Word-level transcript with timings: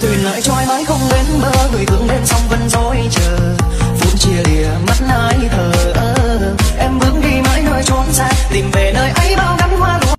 thuyền 0.00 0.24
lại 0.24 0.40
trôi 0.42 0.66
mãi 0.68 0.84
không 0.84 1.00
đến 1.10 1.24
bờ 1.42 1.68
người 1.72 1.86
thương 1.86 2.08
đến 2.08 2.26
sông 2.26 2.40
vẫn 2.50 2.68
dối 2.68 2.96
chờ. 3.10 3.56
Phút 3.98 4.20
chia 4.20 4.42
lìa 4.44 4.68
mắt 4.86 4.96
ai 5.08 5.38
thờ 5.50 5.72
ơ 5.94 6.14
em 6.78 6.98
bước 6.98 7.12
đi 7.22 7.40
mãi 7.44 7.62
nơi 7.70 7.82
trốn 7.84 8.04
xa 8.12 8.30
tìm 8.52 8.70
về 8.72 8.92
nơi 8.94 9.10
ấy 9.10 9.36
bao 9.36 9.56
ngắm 9.58 9.70
hoa 9.70 10.00
lúa 10.02 10.14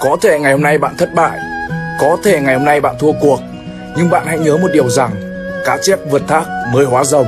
Có 0.00 0.16
thể 0.22 0.38
ngày 0.38 0.52
hôm 0.52 0.62
nay 0.62 0.78
bạn 0.78 0.94
thất 0.98 1.14
bại, 1.14 1.38
có 2.00 2.16
thể 2.24 2.40
ngày 2.40 2.54
hôm 2.54 2.64
nay 2.64 2.80
bạn 2.80 2.94
thua 2.98 3.12
cuộc, 3.20 3.40
nhưng 3.96 4.10
bạn 4.10 4.26
hãy 4.26 4.38
nhớ 4.38 4.56
một 4.56 4.68
điều 4.72 4.88
rằng, 4.88 5.10
cá 5.64 5.78
chép 5.82 5.98
vượt 6.10 6.22
thác 6.28 6.44
mới 6.72 6.84
hóa 6.84 7.04
rồng, 7.04 7.26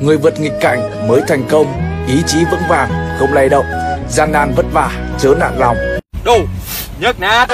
người 0.00 0.16
vượt 0.16 0.40
nghịch 0.40 0.60
cảnh 0.60 1.08
mới 1.08 1.20
thành 1.28 1.44
công, 1.50 1.66
ý 2.08 2.22
chí 2.26 2.44
vững 2.50 2.68
vàng, 2.68 2.90
không 3.18 3.32
lay 3.32 3.48
động, 3.48 3.66
gian 4.08 4.32
nan 4.32 4.52
vất 4.56 4.66
vả, 4.72 4.90
chớ 5.18 5.34
nản 5.40 5.58
lòng. 5.58 5.76
đâu 6.24 6.38
nhấc 7.00 7.20
nát. 7.20 7.46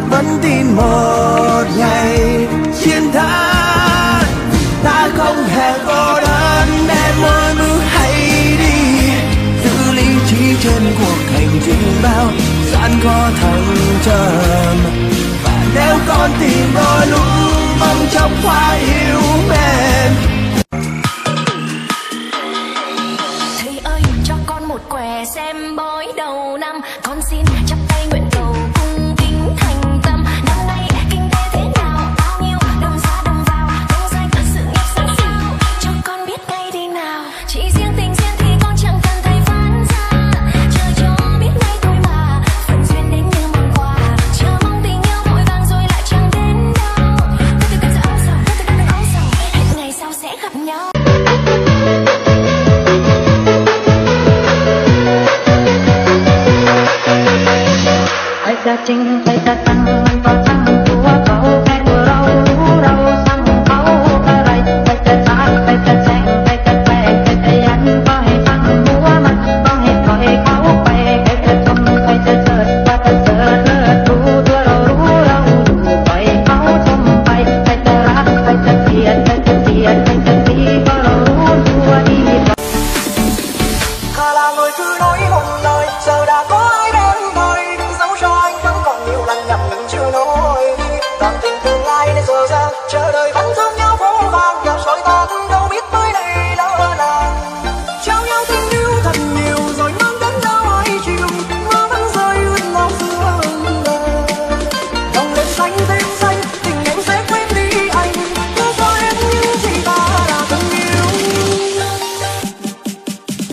vẫn 0.09 0.25
tin 0.41 0.75
một 0.75 1.63
ngày 1.77 2.47
chiến 2.81 3.11
thắng. 3.13 4.23
Ta 4.83 5.09
không 5.17 5.43
hề 5.47 5.73
cô 5.87 6.19
đơn 6.21 6.67
em 6.89 7.23
ơi 7.23 7.55
bước 7.59 7.81
hay 7.87 8.13
đi. 8.59 9.09
Giữ 9.63 9.91
lý 9.91 10.07
trí 10.29 10.55
trên 10.63 10.95
cuộc 10.99 11.17
hành 11.33 11.59
trình 11.65 11.99
bao 12.03 12.27
gian 12.71 12.91
khó 13.03 13.29
thăng 13.41 13.75
trầm. 14.05 14.77
Và 15.43 15.65
nếu 15.75 15.97
con 16.07 16.31
tìm 16.39 16.73
đôi 16.75 17.07
lúc 17.07 17.27
mong 17.79 18.07
trong 18.13 18.31
hoa 18.43 18.73
yêu 18.73 19.21
mềm 19.49 19.86
một 24.77 24.89
què 24.89 25.25
xem 25.25 25.75
bói 25.75 26.07
đầu 26.17 26.57
năm. 26.57 26.81
Con 27.03 27.21
xin 27.29 27.45
Daging. 58.67 60.06